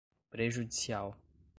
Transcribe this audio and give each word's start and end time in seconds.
prejudicial 0.31 1.13